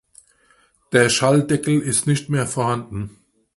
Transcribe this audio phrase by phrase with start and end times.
[0.93, 3.17] Der Schalldeckel ist nicht mehr vorhanden.